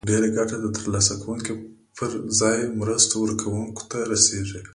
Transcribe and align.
ډیره 0.09 0.27
ګټه 0.37 0.55
د 0.61 0.65
تر 0.77 0.85
لاسه 0.93 1.13
کوونکو 1.21 1.53
پر 1.97 2.09
ځای 2.39 2.59
مرستو 2.79 3.15
ورکوونکو 3.23 3.81
ته 3.91 3.99
رسیږي. 4.11 4.61